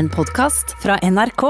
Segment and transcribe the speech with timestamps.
[0.00, 1.42] En podkast fra NRK.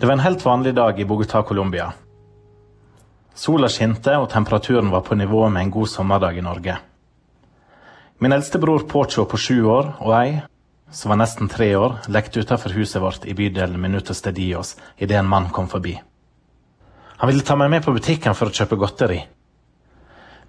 [0.00, 1.92] Det var en helt vanlig dag i Bogotá, Colombia.
[3.34, 6.80] Sola skinte, og temperaturen var på nivå med en god sommerdag i Norge.
[8.18, 10.42] Min eldste bror Pocho på sju år og jeg,
[10.94, 15.18] som var nesten tre år, lekte utenfor huset vårt i bydelen Minutos de Dios idet
[15.18, 15.96] en mann kom forbi.
[17.16, 19.18] Han ville ta meg med på butikken for å kjøpe godteri.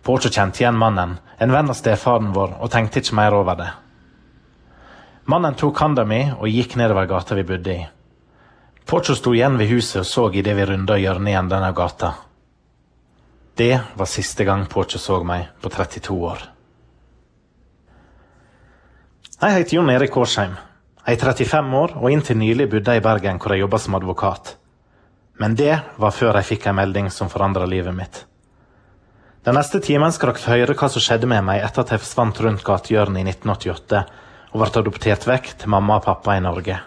[0.05, 3.71] Pocho kjente igjen mannen, en venn av stefaren vår, og tenkte ikke mer over det.
[5.25, 7.85] Mannen tok handa mi og gikk nedover gata vi bodde i.
[8.85, 12.13] Pocho sto igjen ved huset og så idet vi runda hjørnet igjen denne gata.
[13.57, 16.51] Det var siste gang Pocho så meg på 32 år.
[19.35, 20.53] Jeg heter Jon Erik Årsheim.
[21.03, 23.97] Jeg er 35 år og inntil nylig bodde jeg i Bergen hvor jeg jobba som
[23.97, 24.53] advokat.
[25.43, 28.21] Men det var før jeg fikk en melding som forandra livet mitt.
[29.43, 32.39] Den neste timen skal dere høre hva som skjedde med meg etter at jeg forsvant
[32.45, 34.05] rundt gatehjørnet i 1988
[34.53, 36.79] og ble adoptert vekk til mamma og pappa i Norge.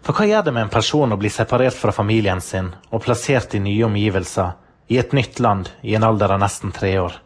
[0.00, 3.52] For hva gjør det med en person å bli separert fra familien sin og plassert
[3.52, 4.56] i nye omgivelser,
[4.88, 7.20] i et nytt land, i en alder av nesten tre år?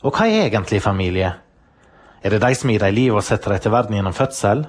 [0.00, 1.43] Og hva er egentlig familie?
[2.24, 4.64] Er det de som gir deg liv og setter deg til verden gjennom fødsel?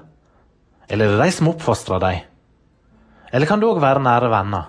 [0.91, 2.25] Eller er det de som oppfostrer deg?
[3.31, 4.67] Eller kan det òg være nære venner?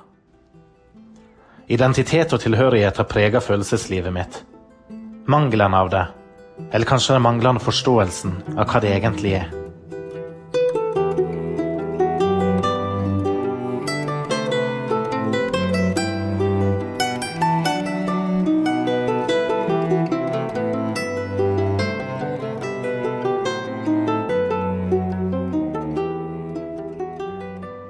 [1.67, 4.39] Identitet og tilhørighet har prega følelseslivet mitt.
[5.27, 6.05] Mangelen av det,
[6.71, 9.66] eller kanskje den manglende forståelsen av hva det egentlig er.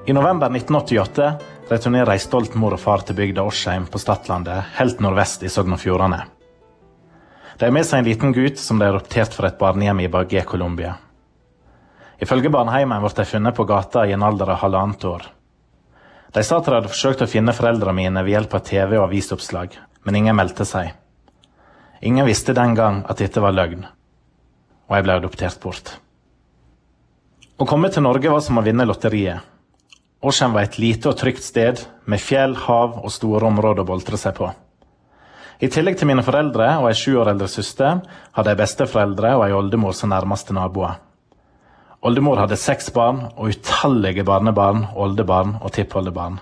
[0.07, 1.33] I november 1988
[1.69, 5.75] returnerer ei stolt mor og far til bygda Årsheim på Stadlandet, helt nordvest i Sogn
[5.75, 6.20] og Fjordane.
[7.58, 10.11] De har med seg en liten gutt som de har adoptert fra et barnehjem i
[10.13, 10.92] Bagé, Colombia.
[12.23, 15.27] Ifølge barnehjemmet ble de funnet på gata i en alder av halvannet år.
[16.39, 19.09] De sa at de hadde forsøkt å finne foreldrene mine ved hjelp av TV og
[19.09, 19.75] avisoppslag,
[20.07, 20.95] men ingen meldte seg.
[22.07, 23.83] Ingen visste den gang at dette var løgn,
[24.86, 25.97] og jeg ble adoptert bort.
[27.59, 29.55] Å komme til Norge var som å vinne lotteriet.
[30.25, 34.17] Årsheim var et lite og trygt sted med fjell, hav og store områder å boltre
[34.21, 34.49] seg på.
[35.61, 38.03] I tillegg til mine foreldre og ei sju år eldre søster
[38.37, 40.99] hadde jeg besteforeldre og ei oldemor som nærmeste naboer.
[42.05, 46.37] Oldemor hadde seks barn og utallige barnebarn, oldebarn og tippoldebarn.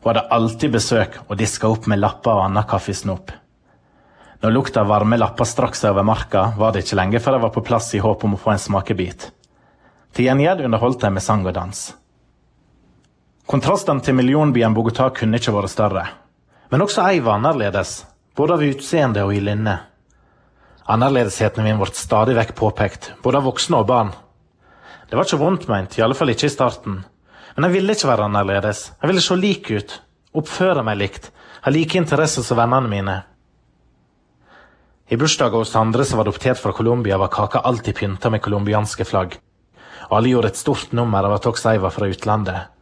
[0.00, 3.32] Hun hadde alltid besøk og diska opp med lapper og annen kaffesnop.
[4.40, 7.44] Når lukta av varme lapper strakk seg over marka, var det ikke lenge før jeg
[7.44, 9.28] var på plass i håp om å få en smakebit.
[10.16, 11.90] Til gjengjeld underholdt jeg med sang og dans.
[13.50, 16.04] Kontrastene til millionbyen Bogotá kunne ikke vært større.
[16.70, 18.04] Men også jeg var annerledes,
[18.38, 19.74] både av utseende og i linne.
[20.86, 24.14] Annerledesheten min ble stadig vekk påpekt, både av voksne og barn.
[25.10, 27.02] Det var ikke vondt meint, i alle fall ikke i starten.
[27.56, 28.86] Men jeg ville ikke være annerledes.
[29.02, 29.98] Jeg ville se lik ut,
[30.30, 31.30] oppføre meg likt,
[31.66, 33.20] ha like interesser som vennene mine.
[35.10, 39.10] I bursdagen hos andre som var adoptert fra Colombia, var kaka alltid pynta med colombianske
[39.10, 39.40] flagg.
[40.06, 42.76] Og alle gjorde et stort nummer av at også jeg var fra utlandet.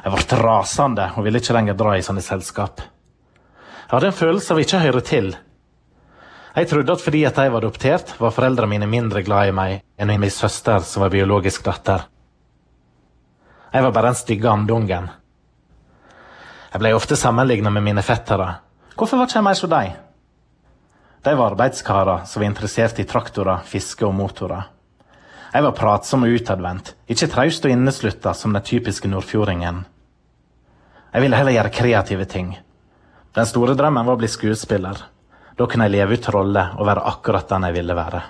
[0.00, 2.80] Jeg ble rasende og ville ikke lenger dra i sånne selskap.
[2.80, 5.32] Jeg hadde en følelse av ikke å høre til.
[6.54, 9.82] Jeg trodde at fordi at jeg var adoptert, var foreldrene mine mindre glad i meg
[10.00, 12.06] enn min søster, som var biologisk datter.
[13.70, 15.10] Jeg var bare den stygge andungen.
[16.72, 18.48] Jeg ble ofte sammenlignet med mine fettere.
[18.96, 19.94] Hvorfor var ikke jeg mer som dem?
[21.20, 24.70] De var arbeidskarer som var interessert i traktorer, fiske og motorer.
[25.50, 29.80] Jeg var pratsom og utadvendt, ikke traust og inneslutta som den typiske nordfjordingen.
[31.10, 32.52] Jeg ville heller gjøre kreative ting.
[33.34, 35.00] Den store drømmen var å bli skuespiller.
[35.58, 38.22] Da kunne jeg leve ut roller og være akkurat den jeg ville være.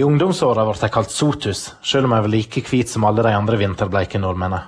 [0.00, 3.36] I ungdomsåra ble jeg kalt Sotus, selv om jeg var like hvit som alle de
[3.36, 4.64] andre vinterbleike nordmennene.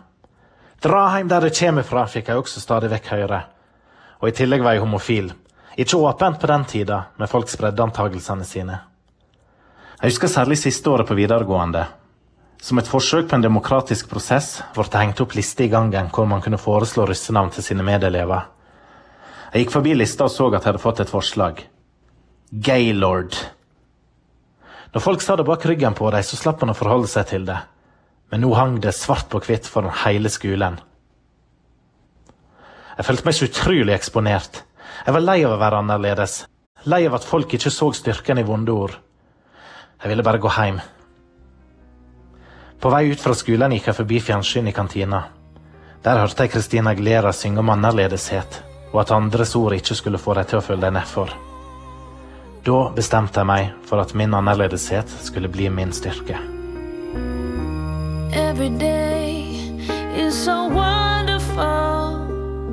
[0.84, 3.38] Dra hjem der du kommer fra, fikk jeg også stadig vekk høre.
[4.20, 5.30] Og i tillegg var jeg homofil.
[5.80, 8.82] Ikke åpent på den tida, men folk spredde antagelsene sine.
[10.04, 11.86] Jeg husker særlig siste året på videregående.
[12.60, 16.26] Som et forsøk på en demokratisk prosess ble det hengt opp liste i gangen hvor
[16.28, 18.42] man kunne foreslå russenavn til sine medelever.
[19.54, 21.62] Jeg gikk forbi lista og så at jeg hadde fått et forslag.
[22.52, 23.38] Gaylord.
[24.92, 27.48] Når folk sa det bak ryggen på dem, så slapp man å forholde seg til
[27.48, 27.56] det.
[28.28, 30.76] Men nå hang det svart på hvitt foran hele skolen.
[32.98, 34.60] Jeg følte meg så utrolig eksponert.
[35.08, 36.42] Jeg var lei av å være annerledes.
[36.84, 39.00] lei av at folk ikke så styrken i vonde ord.
[40.02, 40.80] Jeg ville bare gå hjem.
[42.80, 45.22] På vei ut fra skolen gikk jeg forbi fjernsyn i kantina.
[46.04, 48.58] Der hørte jeg Kristina Glera synge om annerledeshet,
[48.92, 51.32] og at andres ord ikke skulle få deg til å føle deg nedfor.
[52.64, 56.36] Da bestemte jeg meg for at min annerledeshet skulle bli min styrke.
[58.34, 59.48] Every day
[60.16, 62.28] is so wonderful,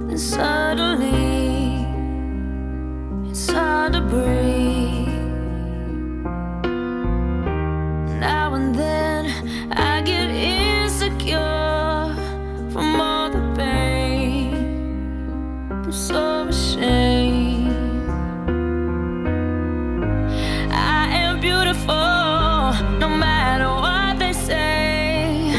[0.09, 1.85] and suddenly
[3.31, 5.00] it's hard to breathe.
[8.21, 9.25] Now and then
[9.71, 12.13] I get insecure
[12.71, 14.53] from all the pain.
[15.71, 17.73] I'm so ashamed.
[20.69, 21.95] I am beautiful
[22.99, 25.49] no matter what they say.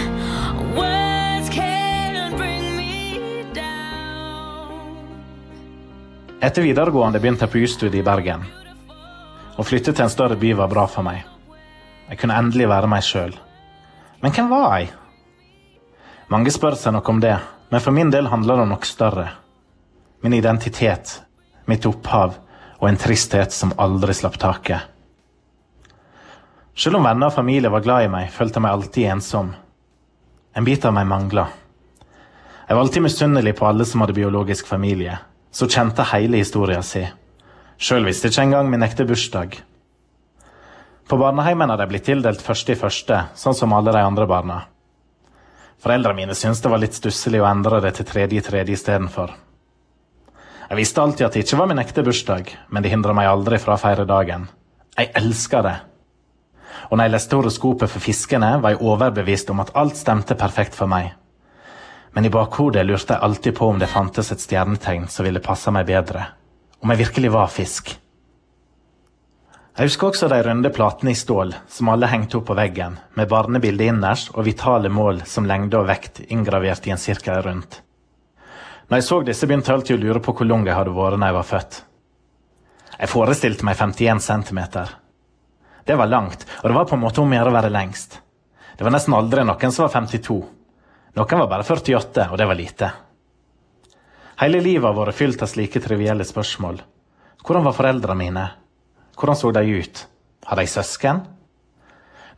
[0.79, 4.87] Words can bring me down.
[6.41, 8.47] Etter videregående begynte jeg på jusstudiet i Bergen.
[9.59, 11.32] Å flytte til en større by var bra for meg.
[12.13, 13.31] Jeg kunne endelig være meg sjøl.
[14.21, 14.91] Men hvem var jeg?
[16.29, 17.39] Mange spør seg nok om det,
[17.73, 19.31] men for min del handler det om noe større.
[20.21, 21.15] Min identitet,
[21.65, 22.37] mitt opphav
[22.77, 24.85] og en tristhet som aldri slapp taket.
[26.77, 29.51] Selv om venner og familie var glad i meg, følte jeg meg alltid ensom.
[30.53, 31.49] En bit av meg mangla.
[32.69, 35.17] Jeg var alltid misunnelig på alle som hadde biologisk familie,
[35.49, 37.07] så kjente hele historien si.
[37.81, 39.63] Sjøl visste jeg ikke engang min ekte bursdag.
[41.09, 44.59] På barneheimen hadde jeg blitt tildelt første i første, sånn som alle de andre barna.
[45.83, 49.33] Foreldrene mine syntes det var litt stusslig å endre det til tredje i tredje istedenfor.
[50.69, 53.59] Jeg visste alltid at det ikke var min ekte bursdag, men det hindra meg aldri
[53.61, 54.47] fra å feire dagen.
[54.97, 55.75] Jeg elska det.
[56.89, 60.79] Og når jeg leste horoskopet for fiskene, var jeg overbevist om at alt stemte perfekt
[60.79, 61.11] for meg.
[62.13, 65.73] Men i bakhodet lurte jeg alltid på om det fantes et stjernetegn som ville passe
[65.73, 66.25] meg bedre.
[66.81, 67.93] Om jeg virkelig var fisk.
[69.83, 73.27] Jeg husker også de runde platene i stål som alle hengte opp på veggen, med
[73.27, 77.81] barnebildet innerst og vitale mål som lengde og vekt inngravert i en sirkel rundt.
[78.87, 81.19] Når jeg så disse, begynte jeg alltid å lure på hvor lang jeg hadde vært
[81.19, 81.81] når jeg var født.
[82.93, 84.63] Jeg forestilte meg 51 cm.
[85.91, 88.21] Det var langt, og det var på en måte om å gjøre å være lengst.
[88.79, 90.41] Det var nesten aldri noen som var 52.
[91.19, 92.95] Noen var bare 48, og det var lite.
[94.47, 96.85] Hele livet har vært fylt av slike trivielle spørsmål.
[97.43, 98.51] Hvordan var foreldrene mine?
[99.19, 100.07] Hvordan så de ut?
[100.45, 101.23] Har de søsken?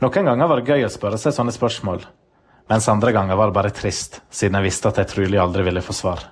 [0.03, 2.03] Noen ganger var det gøy å spørre seg sånne spørsmål,
[2.71, 5.85] mens andre ganger var det bare trist, siden jeg visste at jeg trolig aldri ville
[5.85, 6.25] få svar.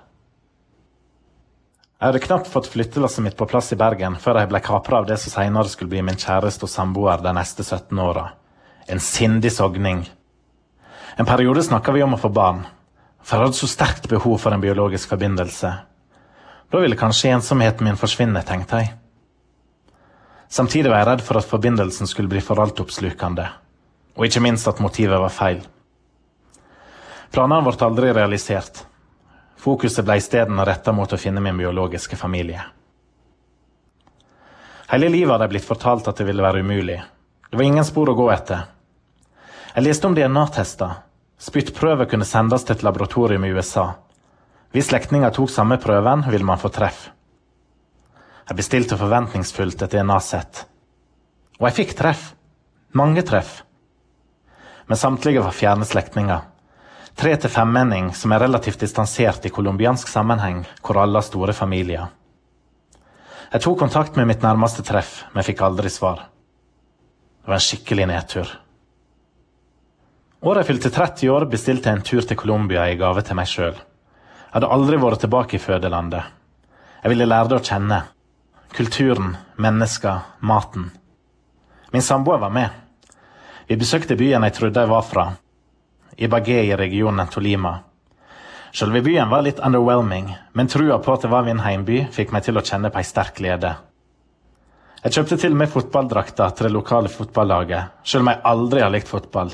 [2.03, 5.07] Jeg hadde knapt fått flyttelasset mitt på plass i Bergen før jeg ble kapra av
[5.07, 8.25] det som senere skulle bli min kjæreste og samboer de neste 17 åra.
[8.91, 10.01] En sindig sogning.
[11.15, 12.65] En periode snakka vi om å få barn,
[13.23, 15.71] for jeg hadde så sterkt behov for en biologisk forbindelse.
[16.73, 18.97] Da ville kanskje ensomheten min forsvinne, tenkte jeg.
[20.53, 23.47] Samtidig var jeg redd for at forbindelsen skulle bli for altoppslukende,
[24.19, 25.63] og ikke minst at motivet var feil.
[27.33, 28.83] Planene ble aldri realisert.
[29.57, 32.61] Fokuset ble isteden retta mot å finne min biologiske familie.
[34.93, 36.99] Hele livet hadde jeg blitt fortalt at det ville være umulig.
[37.49, 38.67] Det var ingen spor å gå etter.
[39.73, 40.99] Jeg leste om DNA-tester.
[41.41, 43.87] Spyttprøver kunne sendes til et laboratorium i USA.
[44.77, 47.07] Hvis slektninger tok samme prøven, ville man få treff.
[48.49, 50.65] Jeg bestilte forventningsfullt et DNA-sett.
[51.61, 52.33] Og jeg fikk treff.
[52.99, 53.61] Mange treff.
[54.87, 56.49] Men samtlige var fjerne slektninger.
[57.17, 62.09] Tre til femmenning som er relativt distansert i colombiansk sammenheng, hvor alle har store familier.
[63.53, 66.25] Jeg tok kontakt med mitt nærmeste treff, men fikk aldri svar.
[67.43, 68.53] Det var en skikkelig nedtur.
[70.43, 73.51] Året jeg fylte 30 år, bestilte jeg en tur til Colombia i gave til meg
[73.51, 73.77] sjøl.
[73.77, 76.33] Jeg hadde aldri vært tilbake i fødelandet.
[77.03, 78.01] Jeg ville lære det å kjenne.
[78.73, 80.91] Kulturen, mennesker, maten.
[81.91, 82.69] Min samboer var med.
[83.67, 85.25] Vi besøkte byen jeg trodde jeg var fra,
[86.17, 87.75] Ibagé i regionen Tolima.
[88.73, 92.49] Selve byen var litt underwhelming, men trua på at det var min heimby, fikk meg
[92.49, 93.75] til å kjenne på ei sterk glede.
[95.05, 98.93] Jeg kjøpte til og med fotballdrakter til det lokale fotballaget, selv om jeg aldri har
[98.95, 99.53] likt fotball.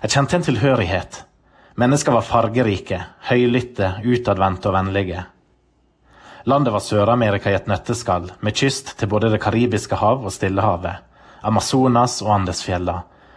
[0.00, 1.24] Jeg kjente en tilhørighet.
[1.76, 5.28] Mennesker var fargerike, høylytte, utadvendte og vennlige.
[6.48, 11.02] Landet var Sør-Amerika i et nøtteskall, med kyst til både Det karibiske hav og Stillehavet,
[11.44, 12.94] Amazonas og Andesfjella,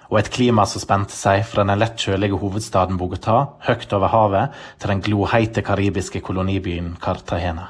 [0.07, 4.55] og et klima som spente seg fra den lett kjølige hovedstaden Bogotá, høyt over havet,
[4.79, 7.67] til den gloheite karibiske kolonibyen Cartagena.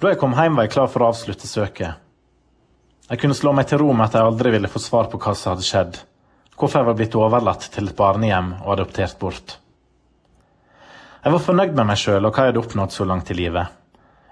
[0.00, 2.00] Da jeg kom hjem, var jeg klar for å avslutte søket.
[3.10, 5.36] Jeg kunne slå meg til ro med at jeg aldri ville få svar på hva
[5.36, 6.00] som hadde skjedd,
[6.56, 9.58] hvorfor jeg var blitt overlatt til et barnehjem og adoptert bort.
[11.18, 13.66] Jeg var fornøyd med meg sjøl og hva jeg hadde oppnådd så langt i livet.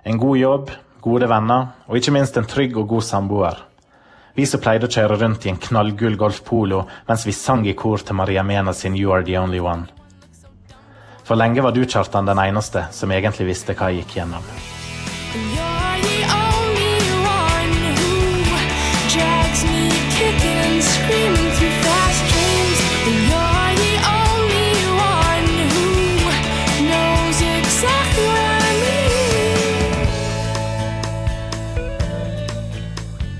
[0.06, 0.70] En god jobb,
[1.02, 3.58] gode venner og ikke minst en trygg og god samboer.
[4.38, 7.74] Vi som pleide å kjøre rundt i en knallgull Golf Polo mens vi sang i
[7.74, 9.88] kor til Maria Mena sin You Are The Only One.
[11.26, 15.65] For lenge var du, Kjartan, den eneste som egentlig visste hva jeg gikk gjennom.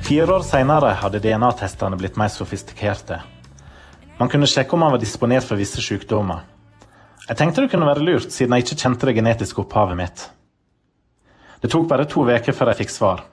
[0.07, 3.17] Fire år senere hadde DNA-testene blitt mer sofistikerte.
[4.21, 6.45] Man kunne sjekke om man var disponert for visse sykdommer.
[7.25, 10.29] Jeg tenkte det kunne være lurt, siden jeg ikke kjente det genetiske opphavet mitt.
[11.59, 13.25] Det tok bare to uker før jeg fikk svar.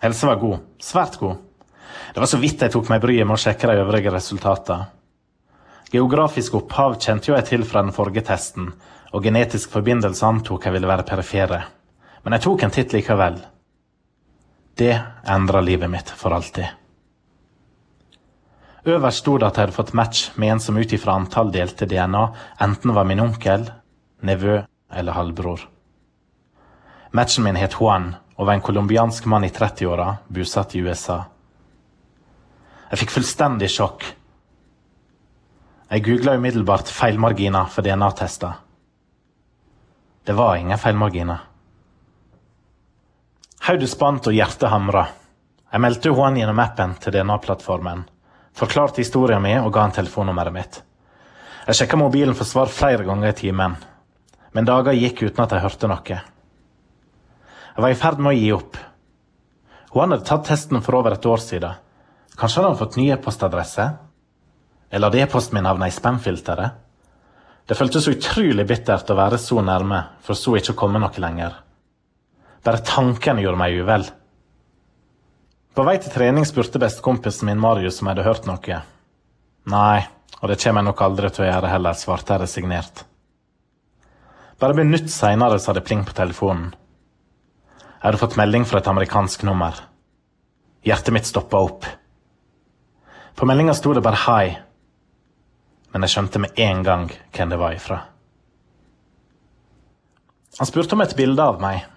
[0.00, 0.64] Helse var god.
[0.80, 1.44] Svært god.
[2.14, 4.88] Det var så vidt jeg tok meg bryet med å sjekke de øvrige resultatene.
[5.92, 8.72] Geografisk opphav kjente jo jeg til fra den forrige testen,
[9.12, 11.66] og genetisk forbindelse antok jeg ville være perifere.
[12.24, 13.42] Men jeg tok en titt likevel.
[14.74, 14.94] Det
[15.28, 16.66] endra livet mitt for alltid.
[18.84, 21.86] Øverst sto det at jeg hadde fått match med en som ut ifra antall delte
[21.86, 22.22] DNA
[22.64, 23.68] enten var min onkel,
[24.26, 25.68] nevø eller halvbror.
[27.12, 31.20] Matchen min het Juan og var en colombiansk mann i 30-åra, bosatt i USA.
[32.90, 34.04] Jeg fikk fullstendig sjokk.
[35.92, 38.58] Jeg googla umiddelbart feilmarginer for DNA-tester.
[40.24, 41.51] Det var ingen feilmarginer.
[43.62, 45.04] Hodet spant og hjertet hamra.
[45.70, 48.00] Jeg meldte Juan gjennom appen til DNA-plattformen,
[48.58, 50.80] forklarte historien min og ga han telefonnummeret mitt.
[51.68, 53.78] Jeg sjekka mobilen for svar flere ganger i timen,
[54.50, 56.18] men dager gikk uten at jeg hørte noe.
[56.18, 58.82] Jeg var i ferd med å gi opp.
[59.94, 61.78] Juan hadde tatt testen for over et år siden.
[62.34, 63.90] Kanskje hadde han fått ny e-postadresse?
[64.90, 66.80] Eller hadde e-posten min havna i spam-filteret?
[67.70, 71.62] Det føltes utrolig bittert å være så nærme, for så ikke å komme noe lenger.
[72.62, 74.04] Bare tanken gjorde meg uvel.
[75.72, 78.82] På vei til trening spurte bestekompisen min Marius om jeg hadde hørt noe.
[79.72, 80.02] Nei,
[80.40, 83.04] og det kommer jeg nok aldri til å gjøre heller, svarte jeg resignert.
[84.60, 86.70] Bare minutt seinere sa det pling på telefonen.
[88.02, 89.78] Jeg hadde fått melding fra et amerikansk nummer.
[90.86, 91.86] Hjertet mitt stoppa opp.
[93.38, 94.58] På meldinga sto det bare 'hei',
[95.92, 98.02] men jeg skjønte med en gang hvem det var ifra.
[100.58, 101.91] Han spurte om et bilde av meg.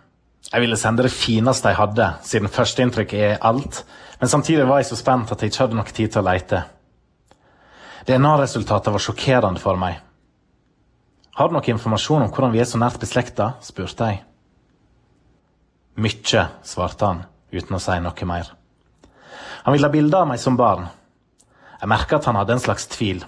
[0.52, 3.82] Jeg ville sende det fineste jeg hadde, siden førsteinntrykket er alt,
[4.22, 6.62] men samtidig var jeg så spent at jeg ikke hadde nok tid til å leite.
[8.06, 9.98] DNA-resultatet var sjokkerende for meg.
[11.36, 13.56] Har du noe informasjon om hvordan vi er så nært beslekta?
[13.66, 14.22] spurte jeg.
[16.00, 18.52] Mykje, svarte han, uten å si noe mer.
[19.66, 20.86] Han ville ha bilder av meg som barn.
[21.82, 23.26] Jeg merka at han hadde en slags tvil.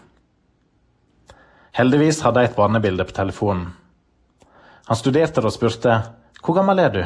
[1.78, 3.72] Heldigvis hadde jeg et barnebilde på telefonen.
[4.88, 5.98] Han studerte det og spurte
[6.44, 7.02] hvor gammel er du?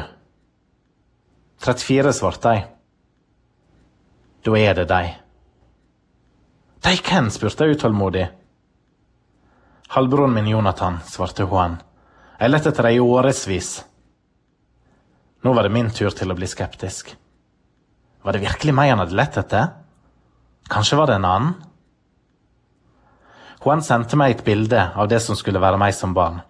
[1.62, 2.66] 34, svarte jeg.
[4.42, 5.12] Da er det deg.
[6.82, 7.30] De hvem?
[7.30, 8.26] spurte jeg utålmodig.
[9.94, 11.78] Halvbroren min Jonathan, svarte Juan.
[12.40, 13.74] Jeg lette etter deg i årevis.
[15.42, 17.12] Nå var det min tur til å bli skeptisk.
[18.22, 19.68] Var det virkelig meg han hadde lett etter?
[20.70, 21.54] Kanskje var det en annen?
[23.62, 26.40] Juan sendte meg et bilde av det som skulle være meg som barn.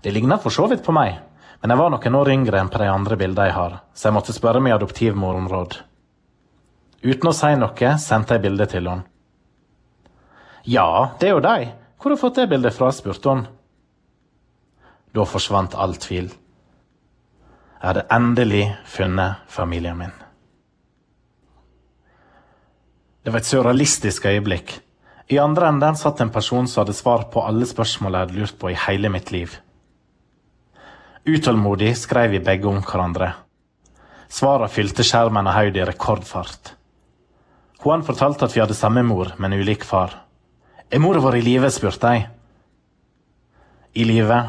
[0.00, 1.18] Det ligna for så vidt på meg,
[1.62, 4.16] men jeg var noen år yngre enn på de andre bildene jeg har, så jeg
[4.16, 5.76] måtte spørre min adoptivmor om råd.
[7.06, 9.06] Uten å si noe sendte jeg bildet til henne.
[10.66, 11.70] Ja, det er jo deg.
[11.98, 12.90] Hvor har du fått det bildet fra?
[12.94, 13.46] spurte hun.
[15.14, 16.30] Da forsvant all tvil.
[17.78, 20.14] Jeg hadde endelig funnet familien min.
[23.22, 24.80] Det var et surrealistisk øyeblikk.
[25.30, 28.58] I andre enden satt en person som hadde svar på alle spørsmål jeg hadde lurt
[28.58, 29.54] på i hele mitt liv.
[31.24, 33.28] Utålmodig skrev vi begge om hverandre.
[34.26, 36.72] Svarene fylte skjermen og hodet i rekordfart.
[37.82, 40.16] Juan fortalte at vi hadde samme mor, men ulik far.
[40.90, 41.70] Er mora vår i live?
[41.70, 42.26] spurte jeg.
[43.94, 44.40] I live,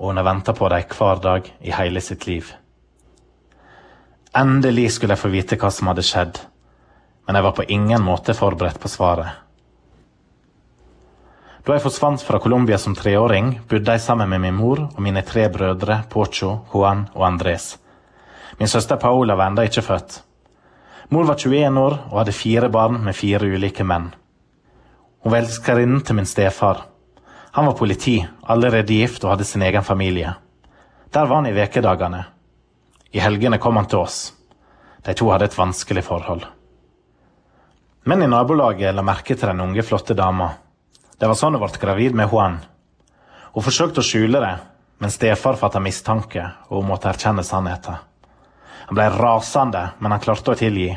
[0.00, 2.50] og hun har venta på dem hver dag i hele sitt liv.
[4.34, 6.40] Endelig skulle jeg få vite hva som hadde skjedd,
[7.26, 9.45] men jeg var på ingen måte forberedt på svaret.
[11.66, 15.18] Da jeg forsvant fra Colombia som treåring, bodde jeg sammen med min mor og mine
[15.26, 17.72] tre brødre Pocho, Juan og Andres.
[18.60, 20.20] Min søster Paola var ennå ikke født.
[21.10, 24.12] Mor var 21 år og hadde fire barn med fire ulike menn.
[25.24, 26.84] Hun var elskerinnen til min stefar.
[27.58, 30.36] Han var politi, allerede gift og hadde sin egen familie.
[31.10, 32.20] Der var han i vekedagene.
[33.10, 34.20] I helgene kom han til oss.
[35.02, 36.46] De to hadde et vanskelig forhold.
[38.06, 40.52] Men i nabolaget la merke til den unge, flotte dama.
[41.16, 42.58] Det var sånn hun ble gravid med Juan.
[43.54, 44.52] Hun forsøkte å skjule det,
[45.00, 47.96] men stefar fattet mistanke, og hun måtte erkjenne sannheten.
[48.86, 50.92] Han ble rasende, men han klarte å tilgi.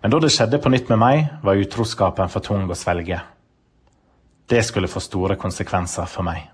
[0.00, 3.18] Men da det skjedde på nytt med meg, var utroskapen for tung å svelge.
[4.48, 6.46] Det skulle få store konsekvenser for meg.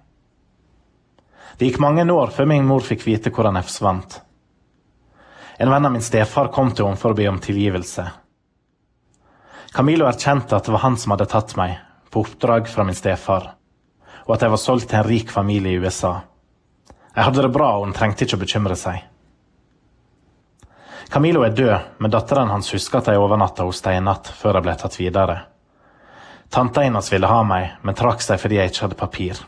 [1.57, 4.19] Det gikk mange år før min mor fikk vite hvor han forsvant.
[5.57, 8.05] En venn av min stefar kom til henne for å be om tilgivelse.
[9.73, 11.79] Camilo erkjente at det var han som hadde tatt meg,
[12.17, 13.51] på oppdrag fra min stefar,
[14.25, 16.15] og at jeg var solgt til en rik familie i USA.
[17.13, 19.03] Jeg hadde det bra, og hun trengte ikke å bekymre seg.
[21.13, 24.57] Camilo er død, men datteren hans husker at jeg overnatta hos dem en natt før
[24.57, 25.37] jeg ble tatt videre.
[26.49, 29.45] Tanta hennes ville ha meg, men trakk seg fordi jeg ikke hadde papir.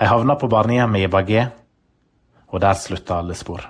[0.00, 1.44] Jeg havna på barnehjemmet i Bagé,
[2.48, 3.68] og der slutta alle spor.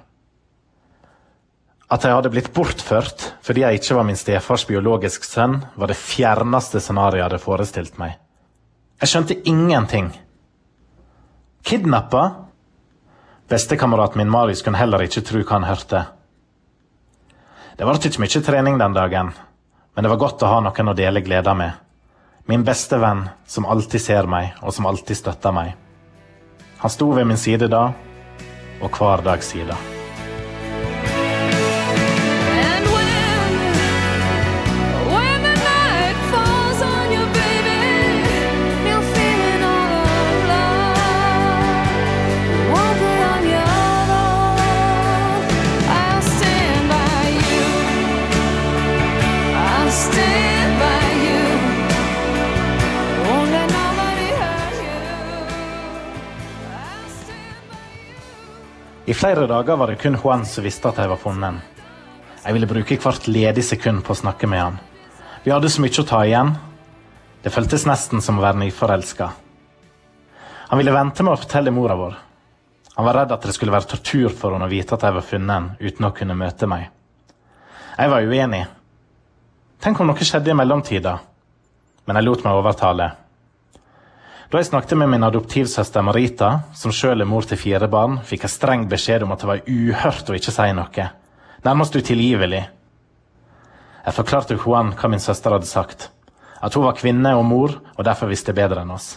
[1.90, 5.98] At jeg hadde blitt bortført fordi jeg ikke var min stefars biologisk sønn, var det
[5.98, 8.14] fjerneste scenarioet jeg hadde forestilt meg.
[9.00, 10.12] Jeg skjønte ingenting.
[11.66, 12.24] Kidnappa?
[13.50, 16.04] Bestekameraten min Marius kunne heller ikke tro hva han hørte.
[17.76, 19.32] Det var ikke mye trening den dagen,
[19.94, 21.72] men det var godt å ha noen å dele gleda med.
[22.46, 25.72] Min beste venn, som alltid ser meg, og som alltid støtter meg.
[26.82, 27.88] Han sto ved min side da,
[28.80, 29.78] og hver dag sida.
[59.20, 61.60] Flere dager var det kun Juan som visste at jeg var funnet.
[62.40, 64.78] Jeg ville bruke hvert ledig sekund på å snakke med han.
[65.44, 66.54] Vi hadde så mye å ta igjen.
[67.44, 69.28] Det føltes nesten som å være nyforelska.
[70.70, 72.16] Han ville vente med å fortelle mora vår.
[72.96, 75.28] Han var redd at det skulle være tortur for henne å vite at jeg var
[75.28, 76.88] funnet uten å kunne møte meg.
[77.98, 78.64] Jeg var uenig.
[79.84, 81.18] Tenk om noe skjedde i mellomtida.
[82.08, 83.12] Men jeg lot meg overtale.
[84.50, 88.48] Da jeg snakket med min adoptivsøster Marita, som sjøl er mor til fire barn, fikk
[88.48, 91.04] jeg streng beskjed om at det var uhørt å ikke si noe.
[91.62, 92.62] Nærmest utilgivelig.
[94.00, 96.08] Jeg forklarte Juan hva min søster hadde sagt.
[96.58, 99.12] At hun var kvinne og mor, og derfor visste bedre enn oss.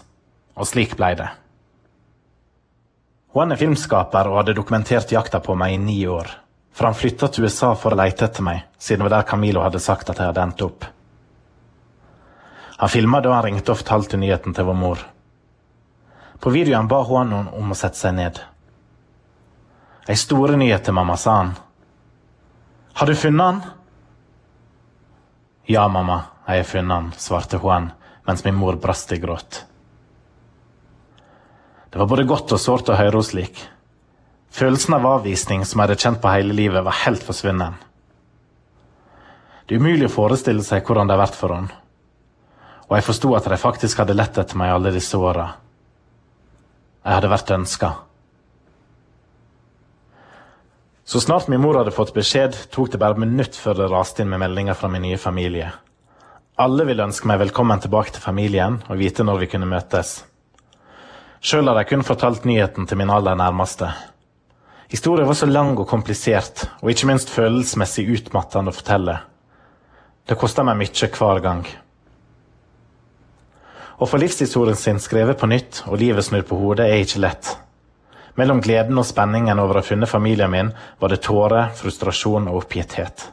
[0.54, 1.32] Og slik blei det.
[3.34, 6.30] Juan er filmskaper og hadde dokumentert jakta på meg i ni år.
[6.78, 9.66] For han flytta til USA for å leite etter meg, siden det var der Camilo
[9.66, 10.86] hadde sagt at jeg hadde endt opp.
[12.78, 15.04] Han filma da han ringte og fortalte nyheten til vår mor.
[16.44, 18.42] På videoen ba hun han om å sette seg ned.
[20.12, 21.54] Ei store nyhet til mamma, sa han.
[23.00, 23.62] Har du funnet han?
[25.72, 27.94] Ja, mamma, jeg har funnet han, svarte hun
[28.28, 29.64] mens min mor brast i gråt.
[31.90, 33.64] Det var både godt og sårt å høre henne slik.
[34.52, 37.80] Følelsen av avvisning som jeg hadde kjent på hele livet, var helt forsvunnet.
[39.64, 41.84] Det er umulig å forestille seg hvordan det har vært for henne.
[42.90, 45.54] Og jeg forsto at de faktisk hadde lett etter meg alle disse åra.
[47.04, 47.92] Jeg hadde vært ønska.
[51.04, 54.32] Så snart min mor hadde fått beskjed, tok det bare minutt før det raste inn
[54.32, 55.68] med meldinger fra min nye familie.
[56.64, 60.22] Alle ville ønske meg velkommen tilbake til familien og vite når vi kunne møtes.
[61.44, 63.90] Sjøl hadde jeg kun fortalt nyheten til min aller nærmeste.
[64.94, 69.18] Historien var så lang og komplisert, og ikke minst følelsesmessig utmattende å fortelle.
[70.30, 71.66] Det kosta meg mye hver gang.
[73.98, 77.52] Å få livshistorien sin skrevet på nytt og livet snudd på hodet er ikke lett.
[78.36, 82.64] Mellom gleden og spenningen over å ha funnet familien min var det tårer, frustrasjon og
[82.64, 83.28] oppgitthet.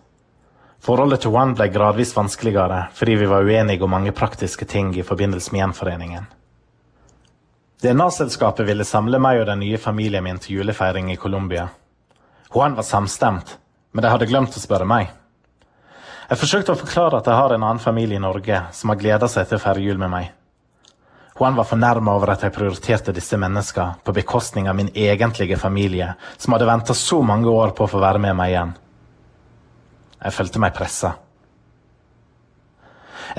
[0.81, 5.05] Forholdet til Juan ble gradvis vanskeligere fordi vi var uenige om mange praktiske ting i
[5.05, 6.29] forbindelse med gjenforeningen.
[7.81, 11.71] DNA-selskapet ville samle meg og den nye familien min til julefeiring i Colombia.
[12.53, 13.57] Juan var samstemt,
[13.93, 15.09] men de hadde glemt å spørre meg.
[16.29, 19.29] Jeg forsøkte å forklare at jeg har en annen familie i Norge som har gleda
[19.33, 20.29] seg til å feire jul med meg.
[21.41, 26.11] Juan var fornærma over at jeg prioriterte disse menneskene på bekostning av min egentlige familie,
[26.37, 28.75] som hadde venta så mange år på å få være med meg igjen.
[30.21, 31.15] Jeg følte meg pressa.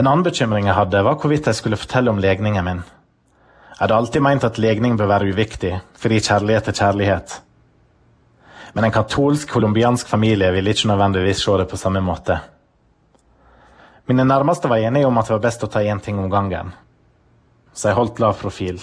[0.02, 2.84] En annen bekymring jeg hadde, var hvorvidt jeg skulle fortelle om legningen min.
[3.70, 7.40] Jeg hadde alltid meint at legning bør være uviktig, fordi kjærlighet er kjærlighet.
[8.74, 12.42] Men en katolsk colombiansk familie ville ikke nødvendigvis se det på samme måte.
[14.10, 16.74] Mine nærmeste var enige om at det var best å ta én ting om gangen
[17.74, 18.82] så jeg holdt lav profil.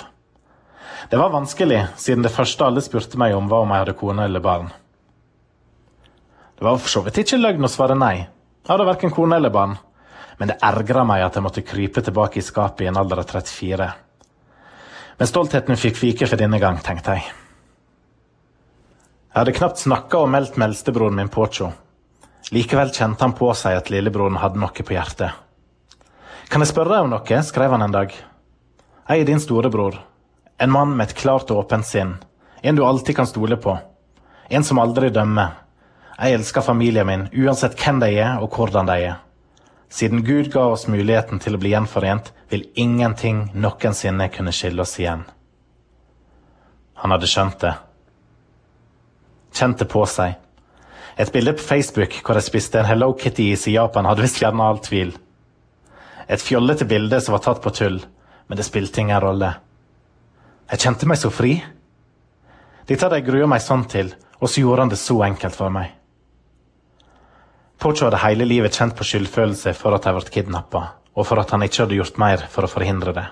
[1.11, 4.24] Det var vanskelig, siden det første alle spurte meg om, var om jeg hadde kone
[4.29, 4.70] eller barn.
[6.59, 8.16] Det var for så vidt ikke løgn å svare nei.
[8.18, 9.77] Jeg hadde verken kone eller barn.
[10.38, 13.27] Men det ergra meg at jeg måtte krype tilbake i skapet i en alder av
[13.31, 13.88] 34.
[15.18, 17.24] Men stoltheten fikk vike for denne gang, tenkte jeg.
[19.29, 21.72] Jeg hadde knapt snakka og meldt med eldstebroren min Pocho.
[22.55, 25.35] Likevel kjente han på seg at lillebroren hadde noe på hjertet.
[26.48, 27.42] Kan jeg spørre deg om noe?
[27.44, 28.14] skrev han en dag.
[29.09, 29.94] Jeg er din storebror.
[30.61, 32.11] En mann med et klart og åpent sinn.
[32.61, 33.79] En du alltid kan stole på.
[34.53, 35.55] En som aldri dømmer.
[36.18, 39.14] Jeg elsker familien min, uansett hvem de er og hvordan de er.
[39.88, 44.99] Siden Gud ga oss muligheten til å bli gjenforent, vil ingenting noensinne kunne skille oss
[45.01, 45.25] igjen.
[47.01, 47.73] Han hadde skjønt det.
[49.57, 50.37] Kjent det på seg.
[51.16, 54.68] Et bilde på Facebook hvor jeg spiste en Hello Kitty-is i Japan, hadde visst fjerna
[54.68, 55.16] all tvil.
[56.29, 58.03] Et fjollete bilde som var tatt på tull,
[58.48, 59.52] men det spilte ingen rolle.
[60.68, 61.54] Jeg kjente meg så fri.
[62.88, 65.72] Dette hadde jeg grua meg sånn til, og så gjorde han det så enkelt for
[65.72, 65.94] meg.
[67.78, 70.82] Pocho hadde hele livet kjent på skyldfølelse for at de ble kidnappa,
[71.14, 73.26] og for at han ikke hadde gjort mer for å forhindre det.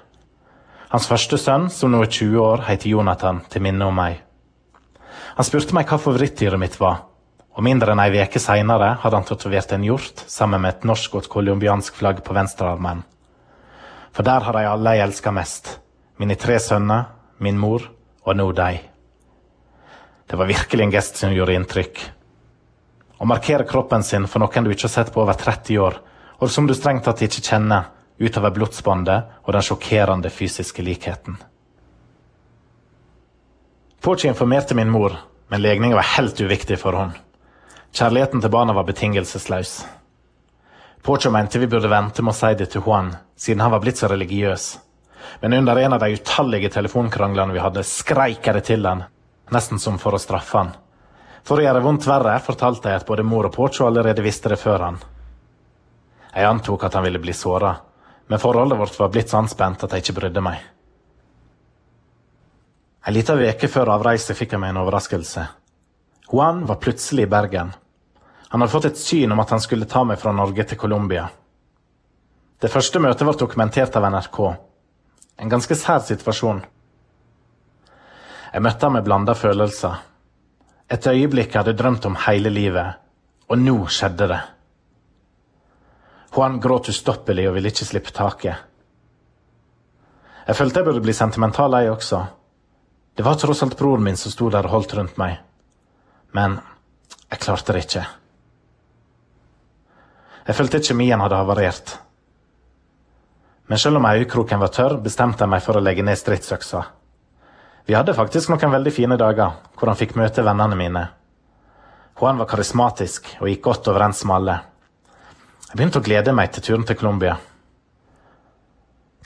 [0.93, 4.21] Hans første sønn, som nå er 20 år, heter Jonathan, til minne om meg.
[5.37, 7.03] Han spurte meg hva favorittdyret mitt var,
[7.57, 11.15] og mindre enn ei uke seinere hadde han tatovert en hjort sammen med et norsk
[11.17, 13.03] og et colombiansk flagg på venstrearmen.
[14.17, 15.75] For der har de alle jeg elsker mest.
[16.17, 17.83] Mine tre sønner, min mor
[18.25, 18.79] og nå deg.
[20.27, 22.01] Det var virkelig en gest som gjorde inntrykk.
[23.21, 25.99] Å markere kroppen sin for noen du ikke har sett på over 30 år,
[26.41, 31.37] og som du strengt tatt ikke kjenner, utover blodsbåndet og den sjokkerende fysiske likheten.
[34.01, 35.13] Porchi informerte min mor,
[35.53, 37.21] men legninga var helt uviktig for henne.
[37.93, 39.79] Kjærligheten til barna var betingelsesløs.
[41.07, 44.01] Porcho mente vi burde vente med å si det til Juan, siden han var blitt
[44.01, 44.65] så religiøs.
[45.39, 49.05] Men under en av de utallige telefonkranglene vi hadde, skreik jeg det til han,
[49.55, 50.73] nesten som for å straffe han.
[51.47, 54.59] For å gjøre vondt verre fortalte jeg at både mor og Porcho allerede visste det
[54.59, 54.99] før han.
[56.35, 57.71] Jeg antok at han ville bli såra,
[58.27, 60.59] men forholdet vårt var blitt så anspent at jeg ikke brydde meg.
[63.07, 65.47] En liten uke før avreise fikk jeg meg en overraskelse.
[66.35, 67.77] Juan var plutselig i Bergen.
[68.49, 71.27] Han hadde fått et syn om at han skulle ta meg fra Norge til Colombia.
[72.63, 74.39] Det første møtet ble dokumentert av NRK.
[75.43, 76.63] En ganske sær situasjon.
[78.53, 79.99] Jeg møtte ham med blanda følelser.
[80.89, 82.95] Et øyeblikk jeg hadde drømt om hele livet,
[83.51, 84.41] og nå skjedde det.
[86.37, 88.63] Juan gråt ustoppelig og ville ikke slippe taket.
[90.47, 92.21] Jeg følte jeg burde bli sentimental, jeg også.
[93.17, 95.41] Det var tross alt broren min som sto der og holdt rundt meg.
[96.37, 96.61] Men
[97.31, 98.05] jeg klarte det ikke.
[100.47, 101.97] Jeg følte kjemien hadde havarert.
[103.67, 106.85] Men selv om øyekroken var tørr, bestemte jeg meg for å legge ned stridsøksa.
[107.87, 111.03] Vi hadde faktisk noen veldig fine dager, hvor han fikk møte vennene mine.
[112.17, 114.57] Juan var karismatisk og gikk godt overens med alle.
[115.67, 117.37] Jeg begynte å glede meg til turen til Colombia.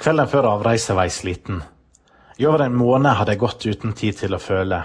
[0.01, 1.61] Kvelden før avreise var jeg sliten.
[2.41, 4.81] I over en måned hadde jeg gått uten tid til å føle.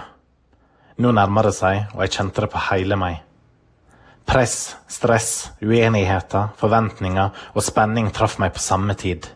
[1.00, 3.25] Nå nærmer det seg, og jeg kjente det på hele meg.
[4.26, 5.30] Press, stress,
[5.62, 9.28] uenigheter, forventninger og spenning traff meg på samme tid.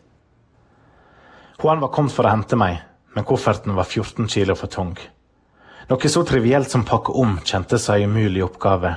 [1.60, 2.80] Juan var kommet for å hente meg,
[3.14, 4.96] men kofferten var 14 kilo for tung.
[5.90, 8.96] Noe så trivielt som pakke om kjentes som en umulig oppgave.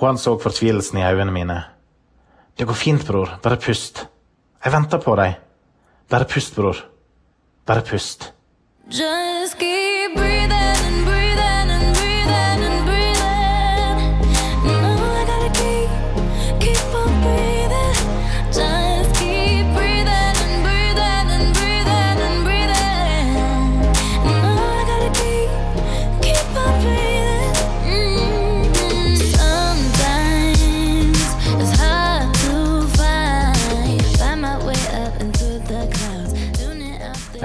[0.00, 1.58] Juan så fortvilelsen i øynene mine.
[2.56, 3.38] Det går fint, bror.
[3.42, 4.06] Bare pust.
[4.64, 5.38] Jeg venter på deg.
[6.10, 6.76] Bare pust, bror.
[7.66, 8.32] Bare pust.
[8.90, 10.49] Just keep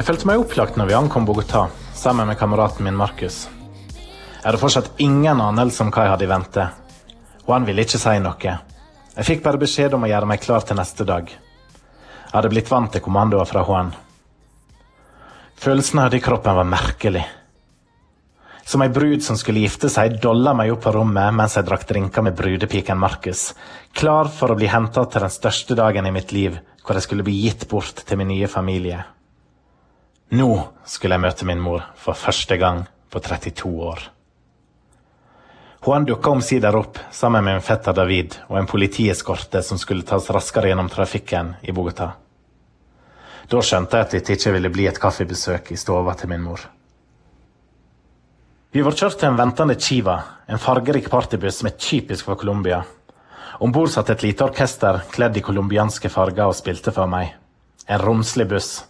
[0.06, 1.64] Jeg følte meg opplagt når vi ankom Bogotá,
[1.98, 3.48] sammen med kameraten min Markus.
[3.98, 6.66] Jeg hadde fortsatt ingen anelse om hva jeg hadde i vente,
[7.48, 8.52] og han ville ikke si noe.
[9.16, 11.32] Jeg fikk bare beskjed om å gjøre meg klar til neste dag.
[11.34, 13.90] Jeg hadde blitt vant til kommandoer fra Juan.
[15.66, 17.26] Følelsen jeg hadde i kroppen, var merkelig.
[18.62, 21.90] Som ei brud som skulle gifte seg, dolla meg opp på rommet mens jeg drakk
[21.90, 23.56] drinker med brudepiken Markus,
[23.98, 27.26] klar for å bli henta til den største dagen i mitt liv, hvor jeg skulle
[27.26, 29.02] bli gitt bort til min nye familie.
[30.34, 30.50] Nå
[30.90, 34.02] skulle jeg møte min mor for første gang på 32 år.
[35.86, 40.32] Juan dukka omsider opp sammen med en fetter David og en politieskorte som skulle tas
[40.34, 42.16] raskere gjennom trafikken i Bogotá.
[43.46, 46.64] Da skjønte jeg at dette ikke ville bli et kaffebesøk i stova til min mor.
[48.74, 50.18] Vi var kjørt til en ventende Chiva,
[50.50, 52.82] en fargerik partybuss som er typisk for Colombia.
[53.62, 57.38] Om bord satt et lite orkester kledd i colombianske farger og spilte for meg.
[57.88, 58.82] En romslig buss.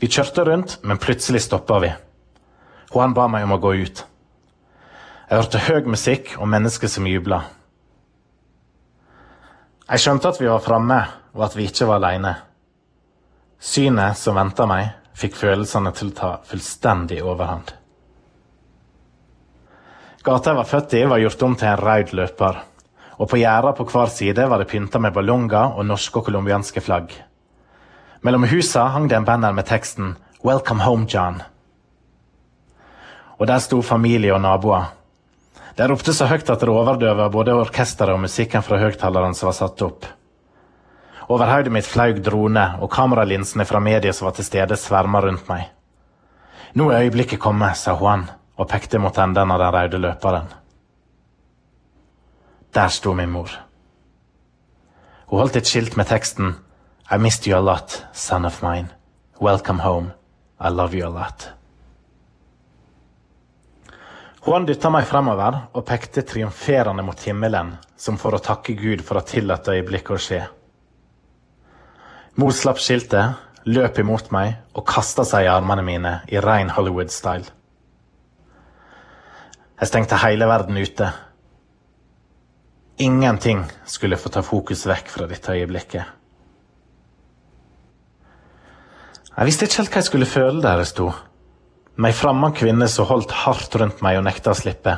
[0.00, 1.92] Vi kjørte rundt, men plutselig stoppa vi.
[2.92, 4.02] Juan ba meg om å gå ut.
[5.26, 7.40] Jeg hørte høy musikk og mennesker som jubla.
[9.86, 11.00] Jeg skjønte at vi var framme,
[11.34, 12.34] og at vi ikke var alene.
[13.62, 17.72] Synet som venta meg, fikk følelsene til å ta fullstendig overhånd.
[20.26, 22.60] Gata jeg var født i, var gjort om til en rød løper,
[23.16, 26.82] og på gjerda på hver side var det pynta med ballonger og norske og colombianske
[26.84, 27.14] flagg.
[28.20, 31.42] Mellom husa hang det en banner med teksten 'Welcome home, John'.
[33.38, 34.84] Og der sto familie og naboer.
[35.76, 39.52] De ropte så høyt at det overdøva både orkesteret og musikken fra høyttalerne som var
[39.52, 40.06] satt opp.
[41.28, 45.48] Over hodet mitt flaug drone, og kameralinsene fra media som var til stede, sverma rundt
[45.48, 45.66] meg.
[46.74, 50.46] Nå er øyeblikket kommet, sa Juan og pekte mot enden av den røde løperen.
[52.74, 53.50] Der sto min mor.
[55.26, 56.54] Hun holdt et skilt med teksten
[57.08, 58.88] I missed you a lot, son of mine.
[59.40, 60.12] Welcome home.
[60.58, 61.48] I love you a lot.
[64.46, 69.20] Juan dytta meg fremover og pekte triumferende mot himmelen, som for å takke Gud for
[69.20, 70.40] å tillate øyeblikket å skje.
[72.42, 73.38] Mor slapp skiltet,
[73.70, 77.46] løp imot meg og kasta seg i armene mine i ren Hollywood-style.
[79.78, 81.14] Jeg stengte hele verden ute.
[82.98, 86.16] Ingenting skulle få ta fokus vekk fra dette øyeblikket.
[89.36, 91.10] Jeg visste ikke helt hva jeg skulle føle der jeg sto.
[92.00, 94.94] Med ei fremmed kvinne som holdt hardt rundt meg og nekta å slippe.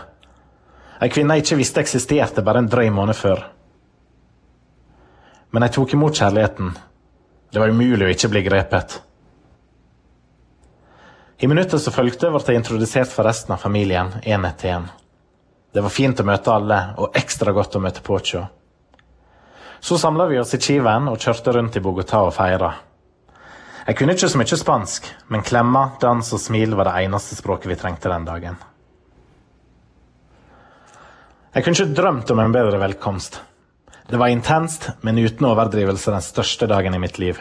[1.03, 3.42] Ei kvinne jeg ikke visste eksisterte bare en drøy måned før.
[5.51, 6.70] Men jeg tok imot kjærligheten.
[7.51, 8.98] Det var umulig å ikke bli grepet.
[11.38, 14.88] I minuttet som fulgte, ble jeg introdusert for resten av familien, én etter én.
[15.74, 18.42] Det var fint å møte alle, og ekstra godt å møte Pocho.
[19.81, 22.72] Så samla vi oss i Kiven og kjørte rundt i Bogotá og feira.
[23.88, 27.70] Jeg kunne ikke så mye spansk, men klemmer, dans og smil var det eneste språket
[27.70, 28.59] vi trengte den dagen.
[31.55, 33.40] Jeg kunne ikke drømt om en bedre velkomst.
[34.11, 37.40] Det var intenst, men uten overdrivelse den største dagen i mitt liv.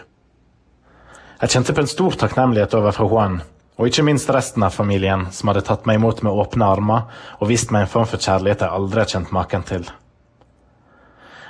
[1.42, 3.42] Jeg kjente på en stor takknemlighet overfor Juan,
[3.76, 7.52] og ikke minst resten av familien, som hadde tatt meg imot med åpne armer og
[7.52, 9.84] vist meg en form for kjærlighet jeg aldri har kjent maken til.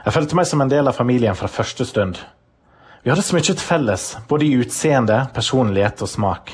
[0.07, 2.17] Jeg følte meg som en del av familien fra første stund.
[3.07, 6.49] Vi hadde så mye til felles, både i utseende, personlighet og smak.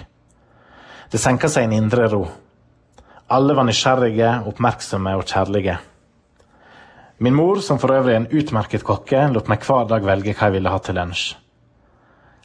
[1.10, 2.28] Det senka seg en indre ro.
[3.34, 5.80] Alle var nysgjerrige, oppmerksomme og kjærlige.
[7.26, 10.52] Min mor, som for øvrig er en utmerket kokke, lot meg hver dag velge hva
[10.52, 11.26] jeg ville ha til lunsj.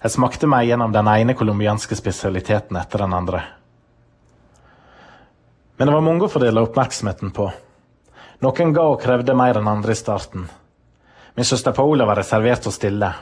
[0.00, 3.44] Jeg smakte meg gjennom den ene colombianske spesialiteten etter den andre.
[5.76, 7.52] Men det var mange å fordele oppmerksomheten på.
[8.40, 10.48] Noen ga og krevde mer enn andre i starten.
[11.36, 13.18] Min søster Paola var reservert og stille.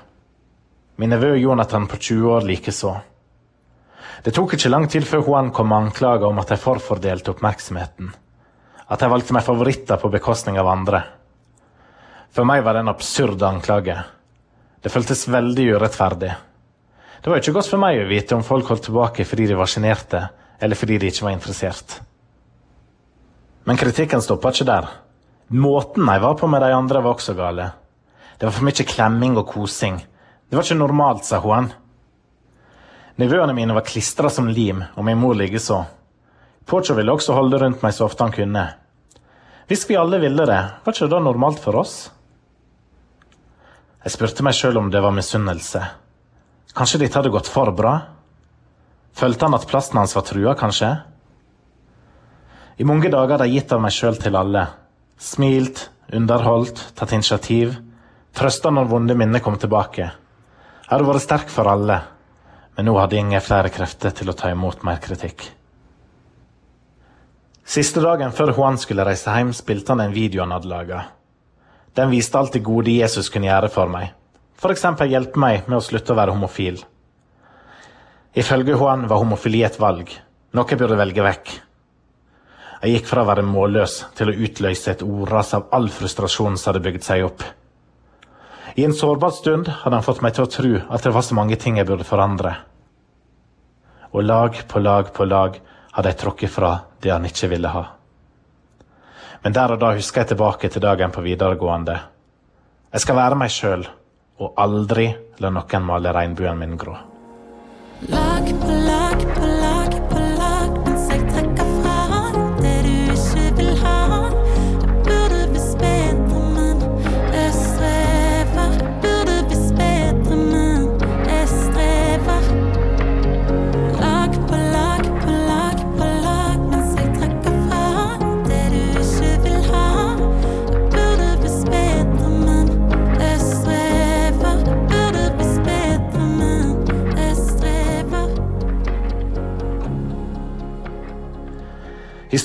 [0.96, 2.94] Min nevø Jonathan på 20 år likeså.
[4.24, 8.08] Det tok ikke lang tid før Juan kom med anklager om at jeg forfordelte oppmerksomheten.
[8.88, 11.02] At jeg valgte meg favoritter på bekostning av andre.
[12.32, 13.96] For meg var det en absurd anklage.
[14.80, 16.32] Det føltes veldig urettferdig.
[17.20, 19.70] Det var ikke godt for meg å vite om folk holdt tilbake fordi de var
[19.70, 20.20] sjenerte,
[20.62, 22.00] eller fordi de ikke var interessert.
[23.66, 24.88] Men kritikken stoppa ikke der.
[25.58, 27.70] Måten jeg var på med de andre, var også gale.
[28.38, 29.98] Det var for mye klemming og kosing.
[30.48, 31.72] Det var ikke normalt, sa Juan.
[33.16, 35.80] Nivåene mine var klistra som lim, og min mor likeså.
[36.66, 38.64] Pocho ville også holde rundt meg så ofte han kunne.
[39.66, 41.94] Hvis vi alle ville det, var ikke det normalt for oss?
[44.04, 45.80] Jeg spurte meg sjøl om det var misunnelse.
[46.76, 47.94] Kanskje dette hadde gått for bra?
[49.16, 50.92] Følte han at plassen hans var trua, kanskje?
[52.76, 54.66] I mange dager hadde jeg gitt av meg sjøl til alle.
[55.18, 57.74] Smilt, underholdt, tatt initiativ.
[58.36, 60.12] Trøsta når vonde minner kom tilbake.
[60.86, 61.98] Hadde vært sterk for alle,
[62.76, 65.48] men nå hadde ingen flere krefter til å ta imot mer kritikk.
[67.66, 71.00] Siste dagen før Juan skulle reise hjem, spilte han en video han hadde laga.
[71.98, 74.12] Den viste alt det gode Jesus kunne gjøre for meg.
[74.56, 74.84] F.eks.
[75.10, 76.78] hjelpe meg med å slutte å være homofil.
[78.38, 80.12] Ifølge Juan var homofili et valg,
[80.54, 81.54] noe jeg burde velge vekk.
[82.84, 86.70] Jeg gikk fra å være målløs til å utløse et ordras av all frustrasjon som
[86.70, 87.42] hadde bygd seg opp.
[88.76, 91.36] I en sårbar stund hadde han fått meg til å tro at det var så
[91.38, 92.50] mange ting jeg burde forandre.
[94.12, 95.56] Og lag på lag på lag
[95.94, 97.84] hadde jeg tråkket fra det han ikke ville ha.
[99.40, 101.96] Men der og da husker jeg tilbake til dagen på videregående.
[102.92, 103.86] Jeg skal være meg sjøl,
[104.44, 105.08] og aldri
[105.40, 106.98] la noen male regnbuen min grå.
[108.12, 108.95] Lag på lag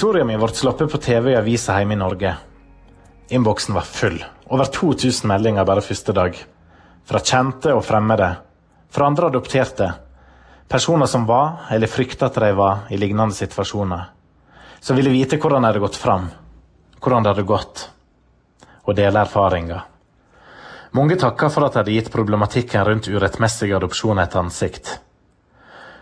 [0.02, 2.30] Historien min ble sluppet på TV i avisa hjemme i Norge.
[3.30, 4.16] Innboksen var full.
[4.50, 6.40] Over 2000 meldinger bare første dag.
[7.06, 8.32] Fra kjente og fremmede.
[8.90, 9.92] Fra andre adopterte.
[10.66, 14.10] Personer som var, eller frykta at de var, i lignende situasjoner.
[14.82, 16.30] Som ville vite hvordan det hadde gått fram.
[16.98, 17.88] Hvordan det hadde gått.
[18.90, 19.88] Og dele erfaringer.
[20.98, 24.96] Mange takka for at de hadde gitt problematikken rundt urettmessig adopsjon et ansikt.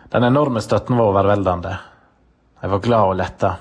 [0.08, 1.80] Den enorme støtten var overveldende.
[2.64, 3.58] Jeg var glad og letta.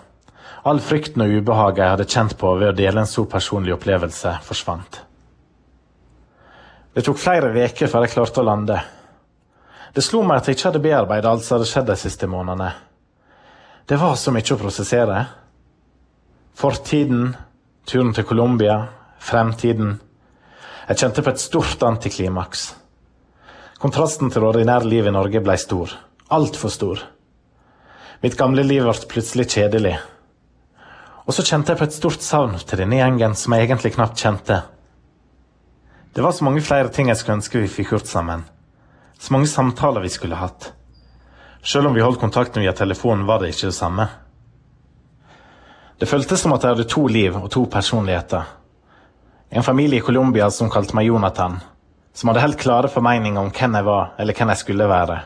[0.67, 4.33] All frykten og ubehaget jeg hadde kjent på ved å dele en så personlig opplevelse,
[4.47, 5.01] forsvant.
[6.95, 8.79] Det tok flere uker før jeg klarte å lande.
[9.95, 12.73] Det slo meg at jeg ikke hadde bearbeidet alt som hadde skjedd de siste månedene.
[13.89, 15.21] Det var så mye å prosessere.
[16.59, 17.31] Fortiden,
[17.87, 18.81] turen til Colombia,
[19.23, 19.95] fremtiden.
[20.89, 22.67] Jeg kjente på et stort antiklimaks.
[23.79, 25.95] Kontrasten til det livet i Norge ble stor.
[26.35, 27.03] Altfor stor.
[28.21, 29.95] Mitt gamle liv ble plutselig kjedelig.
[31.29, 34.17] Og så kjente jeg på et stort savn til denne gjengen som jeg egentlig knapt
[34.17, 34.63] kjente.
[36.17, 38.47] Det var så mange flere ting jeg skulle ønske vi fikk gjort sammen.
[39.21, 40.71] Så mange samtaler vi skulle hatt.
[41.61, 44.07] Selv om vi holdt kontakten via telefonen, var det ikke det samme.
[46.01, 48.49] Det føltes som at jeg hadde to liv og to personligheter.
[49.51, 51.59] En familie i Colombia som kalte meg Jonathan,
[52.15, 55.21] som hadde helt klare formeninger om hvem jeg var, eller hvem jeg skulle være.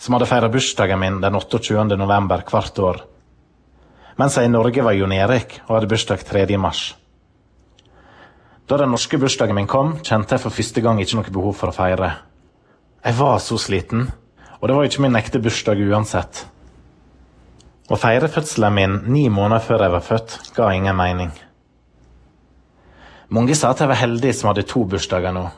[0.00, 1.86] Som hadde feira bursdagen min den 28.
[2.00, 3.02] november hvert år.
[4.20, 6.44] Mens jeg i Norge var Jon Erik og hadde bursdag 3.
[6.60, 6.80] mars.
[8.68, 11.72] Da den norske bursdagen min kom, kjente jeg for første gang ikke noe behov for
[11.72, 12.10] å feire.
[13.00, 14.10] Jeg var så sliten,
[14.60, 16.44] og det var ikke min ekte bursdag uansett.
[17.88, 21.32] Å feire fødselen min ni måneder før jeg var født, ga ingen mening.
[23.32, 25.48] Mange sa at jeg var heldig som hadde to bursdager nå,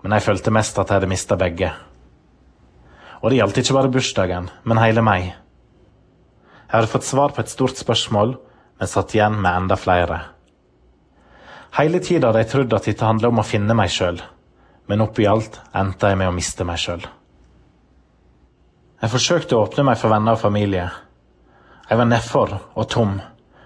[0.00, 1.74] men jeg følte mest at jeg hadde mista begge.
[3.20, 5.34] Og det gjaldt ikke bare bursdagen, men hele meg.
[6.66, 8.32] Jeg hadde fått svar på et stort spørsmål,
[8.78, 10.18] men satt igjen med enda flere.
[11.76, 14.18] Hele tida hadde jeg trodd at dette handla om å finne meg sjøl,
[14.90, 17.04] men oppi alt endte jeg med å miste meg sjøl.
[19.02, 20.86] Jeg forsøkte å åpne meg for venner og familie.
[21.86, 23.18] Jeg var nedfor og tom,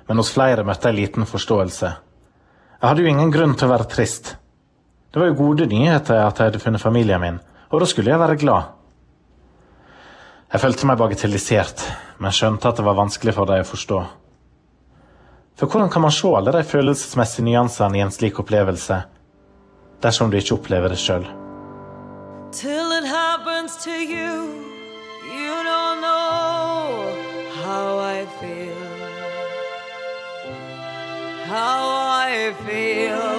[0.08, 1.92] men hos flere møtte jeg liten forståelse.
[2.80, 4.34] Jeg hadde jo ingen grunn til å være trist.
[5.10, 8.20] Det var jo gode nyheter at jeg hadde funnet familien min, og da skulle jeg
[8.20, 8.79] være glad.
[10.50, 11.84] Jeg følte meg bagatellisert,
[12.18, 14.00] men skjønte at det var vanskelig for dem å forstå.
[15.60, 19.02] For hvordan kan man se alle de følelsesmessige nyansene i en slik opplevelse,
[20.02, 21.28] dersom du ikke opplever det sjøl?
[22.52, 24.32] till it happens to you.
[25.32, 27.14] You don't know
[27.62, 28.74] how I feel.
[31.46, 31.80] How
[32.26, 33.29] I feel.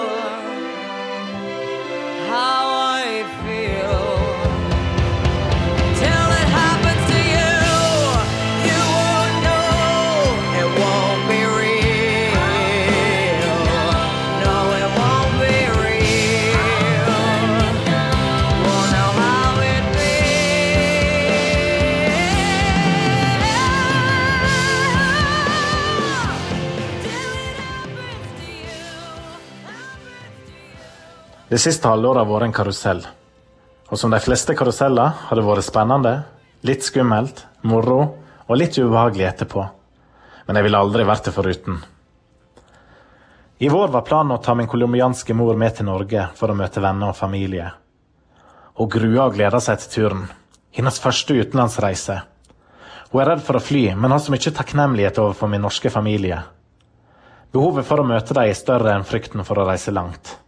[31.52, 33.00] Det siste halvåret har vært en karusell.
[33.92, 36.12] Og som de fleste karuseller har det vært spennende,
[36.64, 37.98] litt skummelt, moro
[38.46, 39.64] og litt ubehagelig etterpå.
[40.46, 41.76] Men jeg ville aldri vært det foruten.
[43.60, 46.80] I vår var planen å ta min colombianske mor med til Norge for å møte
[46.80, 47.68] venner og familie.
[48.80, 50.26] Hun gruer og gleder seg til turen.
[50.72, 52.16] Hennes første utenlandsreise.
[53.12, 56.40] Hun er redd for å fly, men har så mye takknemlighet overfor min norske familie.
[57.52, 60.38] Behovet for å møte dem er større enn frykten for å reise langt.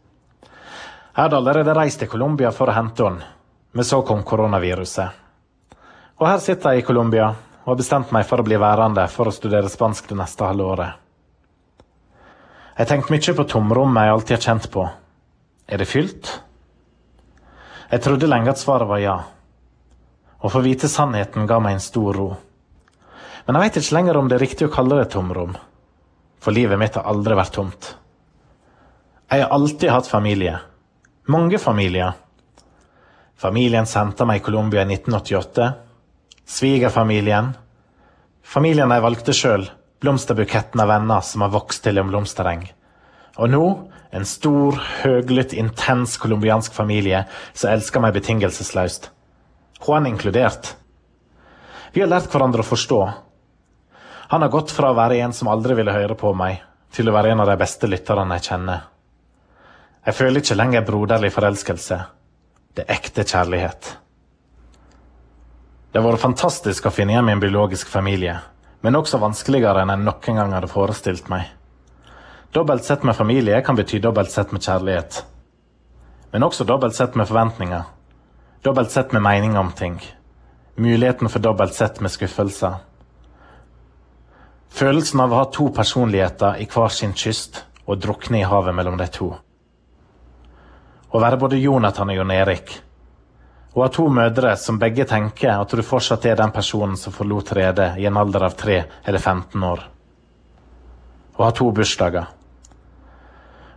[1.14, 3.26] Jeg hadde allerede reist til Colombia for å hente henne,
[3.70, 5.20] men så kom koronaviruset.
[6.18, 7.28] Og her sitter jeg i Colombia
[7.62, 10.66] og har bestemt meg for å bli værende for å studere spansk det neste halve
[10.72, 10.98] året.
[12.74, 14.88] Jeg tenkte mye på tomrommet jeg alltid har kjent på.
[15.70, 16.32] Er det fylt?
[17.92, 19.16] Jeg trodde lenge at svaret var ja.
[20.42, 22.28] Å få vite sannheten ga meg en stor ro.
[23.46, 25.54] Men jeg vet ikke lenger om det er riktig å kalle det tomrom.
[26.42, 27.94] For livet mitt har aldri vært tomt.
[29.30, 30.58] Jeg har alltid hatt familie.
[31.26, 32.12] Mange familier.
[33.36, 35.70] Familien sendte meg i Colombia i 1988.
[36.44, 37.54] Svigerfamilien.
[38.44, 39.64] Familien jeg valgte sjøl.
[40.04, 42.66] Blomsterbuketten av venner som har vokst til en blomstereng.
[43.40, 43.64] Og nå
[44.14, 49.08] en stor, høglytt, intens colombiansk familie som elsker meg betingelsesløst.
[49.80, 50.74] Juan inkludert.
[51.96, 53.00] Vi har lært hverandre å forstå.
[54.28, 56.60] Han har gått fra å være en som aldri ville høre på meg,
[56.92, 58.90] til å være en av de beste lytterne jeg kjenner.
[60.04, 61.98] Jeg føler ikke lenger broderlig forelskelse.
[62.76, 63.90] Det er ekte kjærlighet.
[65.92, 68.34] Det har vært fantastisk å finne igjen min biologiske familie,
[68.82, 71.46] men også vanskeligere enn jeg noen gang hadde forestilt meg.
[72.54, 75.22] Dobbelt sett med familie kan bety dobbelt sett med kjærlighet.
[76.34, 77.86] Men også dobbelt sett med forventninger.
[78.66, 79.96] Dobbelt sett med meninger om ting.
[80.76, 82.76] Muligheten for dobbelt sett med skuffelser.
[84.74, 88.98] Følelsen av å ha to personligheter i hver sin kyst og drukne i havet mellom
[88.98, 89.32] de to.
[91.14, 92.72] Å være både Jonathan og Jon Erik.
[93.74, 97.52] Å ha to mødre som begge tenker at du fortsatt er den personen som forlot
[97.54, 99.84] redet i en alder av 3 eller 15 år.
[101.34, 102.26] Å ha to bursdager.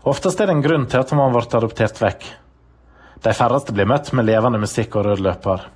[0.09, 2.25] Oftest er det en grunn til at man ble adoptert vekk.
[3.21, 5.69] De færreste blir møtt med levende musikk og rød løper.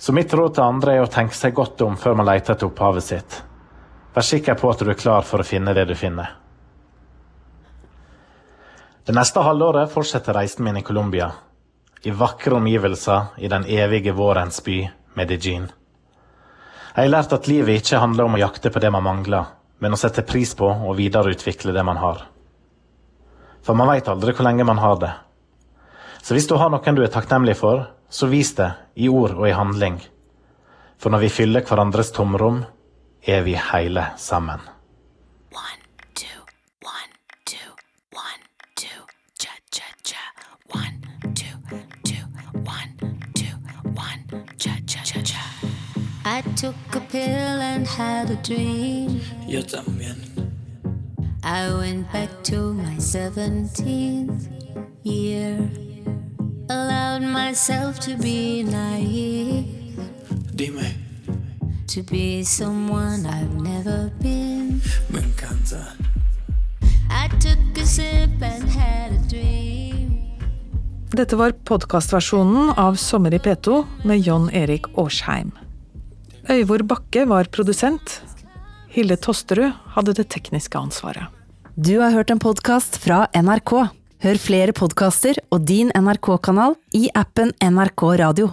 [0.00, 2.70] Så mitt råd til andre er å tenke seg godt om før man leter etter
[2.70, 3.40] opphavet sitt.
[4.14, 6.39] Vær sikker på at du er klar for å finne det du finner.
[9.04, 11.30] Det neste halvåret fortsetter reisen min i Colombia.
[12.02, 15.70] I vakre omgivelser i den evige vårens by, Medellin.
[16.94, 19.46] Jeg har lært at livet ikke handler om å jakte på det man mangler,
[19.80, 22.26] men å sette pris på og videreutvikle det man har.
[23.64, 25.12] For man veit aldri hvor lenge man har det.
[26.20, 28.68] Så hvis du har noen du er takknemlig for, så vis det
[29.00, 29.96] i ord og i handling.
[31.00, 32.66] For når vi fyller hverandres tomrom,
[33.24, 34.60] er vi hele sammen.
[46.40, 49.20] I took a pill and had a dream.
[49.46, 50.16] Yo también.
[51.42, 54.48] I went back to my 17th
[55.02, 55.58] year.
[56.70, 59.66] Allowed myself to be naive,
[60.56, 60.88] Dime,
[61.88, 64.80] to be someone I've never been.
[65.10, 65.92] me encanta.
[67.10, 70.22] I took a sip and had a dream.
[71.12, 75.50] Dette var podkastversjonen av Sommer i P2 med John Erik Årsheim.
[76.50, 78.16] Øyvor Bakke var produsent.
[78.90, 81.28] Hilde Tosterud hadde det tekniske ansvaret.
[81.78, 83.74] Du har hørt en podkast fra NRK.
[84.24, 88.50] Hør flere podkaster og din NRK-kanal i appen NRK Radio.